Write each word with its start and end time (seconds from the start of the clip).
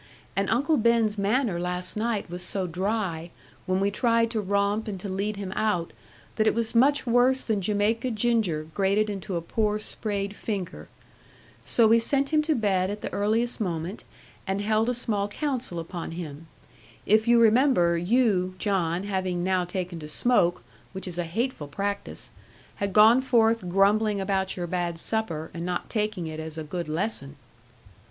And 0.35 0.49
Uncle 0.49 0.77
Ben's 0.77 1.15
manner 1.19 1.59
last 1.59 1.95
night 1.95 2.27
was 2.27 2.41
so 2.41 2.65
dry, 2.65 3.29
when 3.67 3.79
we 3.79 3.91
tried 3.91 4.31
to 4.31 4.41
romp 4.41 4.87
and 4.87 4.99
to 4.99 5.07
lead 5.07 5.35
him 5.35 5.53
out, 5.55 5.93
that 6.37 6.47
it 6.47 6.55
was 6.55 6.73
much 6.73 7.05
worse 7.05 7.45
than 7.45 7.61
Jamaica 7.61 8.09
ginger 8.09 8.63
grated 8.73 9.11
into 9.11 9.35
a 9.35 9.41
poor 9.43 9.77
sprayed 9.77 10.35
finger. 10.35 10.87
So 11.63 11.87
we 11.87 11.99
sent 11.99 12.29
him 12.29 12.41
to 12.41 12.55
bed 12.55 12.89
at 12.89 13.01
the 13.01 13.13
earliest 13.13 13.61
moment, 13.61 14.03
and 14.47 14.61
held 14.61 14.89
a 14.89 14.95
small 14.95 15.27
council 15.27 15.77
upon 15.79 16.13
him. 16.13 16.47
If 17.05 17.27
you 17.27 17.39
remember 17.39 17.95
you, 17.95 18.55
John, 18.57 19.03
having 19.03 19.43
now 19.43 19.65
taken 19.65 19.99
to 19.99 20.09
smoke 20.09 20.63
(which 20.93 21.07
is 21.07 21.19
a 21.19 21.25
hateful 21.25 21.67
practice), 21.67 22.31
had 22.77 22.91
gone 22.91 23.21
forth 23.21 23.69
grumbling 23.69 24.19
about 24.19 24.57
your 24.57 24.65
bad 24.65 24.97
supper 24.97 25.51
and 25.53 25.63
not 25.63 25.91
taking 25.91 26.25
it 26.25 26.39
as 26.39 26.57
a 26.57 26.63
good 26.63 26.89
lesson.' 26.89 27.35